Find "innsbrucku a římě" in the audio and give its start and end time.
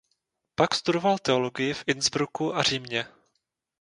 1.87-3.05